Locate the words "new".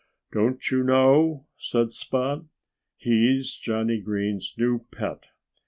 4.57-4.79